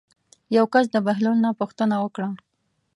[0.55, 2.27] یو کس د بهلول نه پوښتنه وکړه.